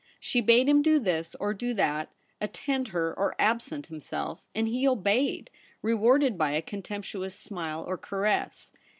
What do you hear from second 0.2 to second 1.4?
bade him do this